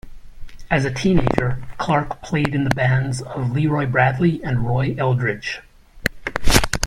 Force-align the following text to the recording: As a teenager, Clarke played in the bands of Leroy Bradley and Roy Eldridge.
As 0.71 0.83
a 0.83 0.91
teenager, 0.91 1.61
Clarke 1.77 2.23
played 2.23 2.55
in 2.55 2.63
the 2.63 2.71
bands 2.73 3.21
of 3.21 3.51
Leroy 3.51 3.85
Bradley 3.85 4.41
and 4.43 4.65
Roy 4.65 4.95
Eldridge. 4.97 5.61